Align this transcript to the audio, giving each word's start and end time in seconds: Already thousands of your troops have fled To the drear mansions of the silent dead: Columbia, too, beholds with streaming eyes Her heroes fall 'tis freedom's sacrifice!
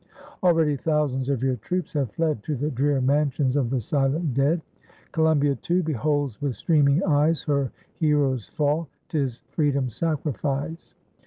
Already 0.41 0.77
thousands 0.77 1.29
of 1.29 1.43
your 1.43 1.57
troops 1.57 1.93
have 1.93 2.09
fled 2.13 2.41
To 2.45 2.55
the 2.55 2.71
drear 2.71 2.99
mansions 3.01 3.55
of 3.55 3.69
the 3.69 3.79
silent 3.79 4.33
dead: 4.33 4.59
Columbia, 5.11 5.53
too, 5.53 5.83
beholds 5.83 6.41
with 6.41 6.55
streaming 6.55 7.03
eyes 7.03 7.43
Her 7.43 7.71
heroes 7.99 8.47
fall 8.47 8.87
'tis 9.09 9.41
freedom's 9.51 9.95
sacrifice! 9.95 10.95